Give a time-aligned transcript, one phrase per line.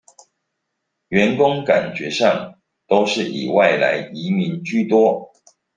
[1.09, 5.31] 員工感覺上都是以外來移民居多